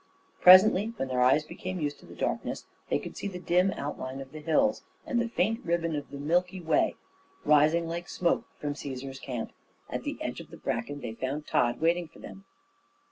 [0.41, 4.19] Presently, when their eyes became used to the darkness, they could see the dim outline
[4.19, 6.95] of the hills, and the faint ribbon of the Milky Way
[7.45, 9.51] rising like smoke from Cæsar's Camp.
[9.91, 12.45] At the edge of the bracken they found Tod waiting for them.